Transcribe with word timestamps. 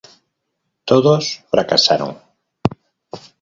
Todos 0.89 1.23
fracasaron. 1.51 2.11